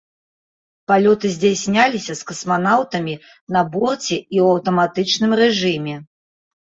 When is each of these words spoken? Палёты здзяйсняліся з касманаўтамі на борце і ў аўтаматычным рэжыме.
Палёты 0.91 1.25
здзяйсняліся 1.33 2.13
з 2.19 2.25
касманаўтамі 2.31 3.15
на 3.57 3.61
борце 3.75 4.01
і 4.07 4.17
ў 4.17 4.45
аўтаматычным 4.55 5.31
рэжыме. 5.43 5.95